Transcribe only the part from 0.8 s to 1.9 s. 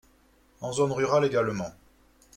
rurale également.